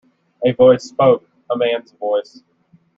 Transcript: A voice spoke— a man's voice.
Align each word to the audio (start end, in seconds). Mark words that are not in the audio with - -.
A 0.43 0.51
voice 0.53 0.85
spoke— 0.85 1.29
a 1.51 1.55
man's 1.55 1.91
voice. 1.91 2.41